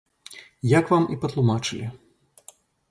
[0.79, 1.87] Як вам і патлумачылі.